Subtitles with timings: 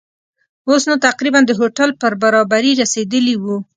[0.69, 3.55] اوس نو تقریباً د هوټل پر برابري رسېدلي وو.